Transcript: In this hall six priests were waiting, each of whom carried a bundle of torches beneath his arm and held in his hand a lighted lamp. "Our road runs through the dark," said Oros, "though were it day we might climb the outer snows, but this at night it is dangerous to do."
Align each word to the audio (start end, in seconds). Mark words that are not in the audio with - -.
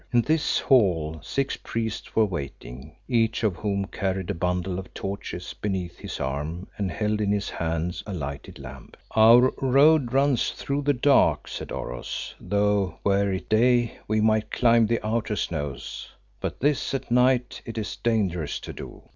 In 0.11 0.23
this 0.23 0.57
hall 0.57 1.19
six 1.21 1.57
priests 1.57 2.15
were 2.15 2.25
waiting, 2.25 2.95
each 3.07 3.43
of 3.43 3.57
whom 3.57 3.85
carried 3.85 4.31
a 4.31 4.33
bundle 4.33 4.79
of 4.79 4.91
torches 4.95 5.53
beneath 5.61 5.99
his 5.99 6.19
arm 6.19 6.67
and 6.75 6.89
held 6.89 7.21
in 7.21 7.31
his 7.31 7.51
hand 7.51 8.01
a 8.07 8.11
lighted 8.15 8.57
lamp. 8.57 8.97
"Our 9.11 9.53
road 9.61 10.11
runs 10.11 10.53
through 10.53 10.81
the 10.81 10.93
dark," 10.93 11.47
said 11.47 11.71
Oros, 11.71 12.33
"though 12.39 12.97
were 13.03 13.31
it 13.31 13.47
day 13.47 13.99
we 14.07 14.21
might 14.21 14.49
climb 14.49 14.87
the 14.87 15.05
outer 15.05 15.35
snows, 15.35 16.09
but 16.39 16.59
this 16.61 16.95
at 16.95 17.11
night 17.11 17.61
it 17.63 17.77
is 17.77 17.95
dangerous 17.95 18.59
to 18.61 18.73
do." 18.73 19.03